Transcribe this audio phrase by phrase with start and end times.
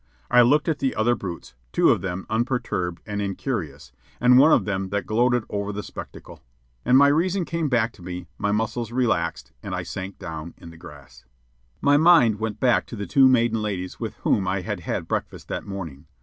[0.31, 4.65] I looked at the other brutes, two of them unperturbed and incurious, and one of
[4.65, 6.41] them that gloated over the spectacle;
[6.83, 10.71] and my reason came back to me, my muscles relaxed, and I sank down in
[10.71, 11.25] the grass.
[11.81, 15.49] My mind went back to the two maiden ladies with whom I had had breakfast
[15.49, 16.07] that morning.